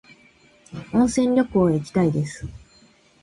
[0.93, 2.47] 温泉旅行へ行きたいです。